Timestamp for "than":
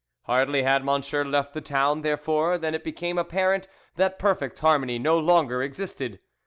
2.57-2.73